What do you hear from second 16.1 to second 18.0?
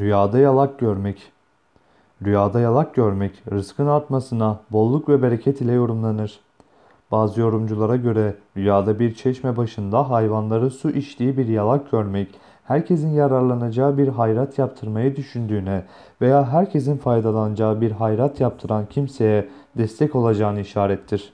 veya herkesin faydalanacağı bir